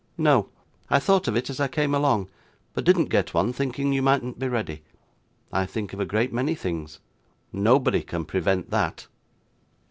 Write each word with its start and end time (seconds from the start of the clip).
'No; 0.17 0.49
I 0.89 0.97
thought 0.97 1.27
of 1.27 1.35
it 1.37 1.47
as 1.51 1.59
I 1.59 1.67
came 1.67 1.93
along; 1.93 2.27
but 2.73 2.83
didn't 2.83 3.09
get 3.11 3.35
one, 3.35 3.53
thinking 3.53 3.93
you 3.93 4.01
mightn't 4.01 4.39
be 4.39 4.47
ready. 4.47 4.81
I 5.53 5.67
think 5.67 5.93
of 5.93 5.99
a 5.99 6.05
great 6.05 6.33
many 6.33 6.55
things. 6.55 6.99
Nobody 7.53 8.01
can 8.01 8.25
prevent 8.25 8.71
that. 8.71 9.05